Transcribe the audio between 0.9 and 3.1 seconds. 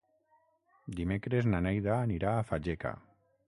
Dimecres na Neida anirà a Fageca.